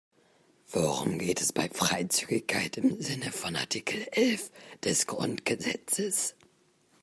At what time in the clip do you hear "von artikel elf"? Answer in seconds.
3.31-4.49